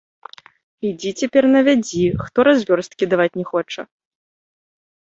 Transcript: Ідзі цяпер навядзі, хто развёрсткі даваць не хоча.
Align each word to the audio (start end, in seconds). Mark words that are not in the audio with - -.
Ідзі 0.91 1.11
цяпер 1.23 1.43
навядзі, 1.57 2.01
хто 2.25 2.39
развёрсткі 2.49 3.03
даваць 3.13 3.33
не 3.39 3.45
хоча. 3.53 3.81